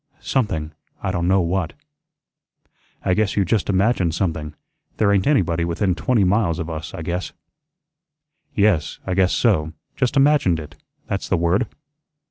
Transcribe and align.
Something, 0.19 0.71
I 1.03 1.11
don' 1.11 1.27
know 1.27 1.41
what." 1.41 1.73
"I 3.05 3.13
guess 3.13 3.35
you 3.37 3.45
just 3.45 3.69
imagined 3.69 4.15
something. 4.15 4.55
There 4.97 5.13
ain't 5.13 5.27
anybody 5.27 5.63
within 5.63 5.93
twenty 5.93 6.23
miles 6.23 6.57
of 6.57 6.71
us, 6.71 6.95
I 6.95 7.03
guess." 7.03 7.33
"Yes, 8.55 8.97
I 9.05 9.13
guess 9.13 9.31
so, 9.31 9.73
just 9.95 10.17
imagined 10.17 10.59
it, 10.59 10.75
that's 11.05 11.29
the 11.29 11.37
word." 11.37 11.67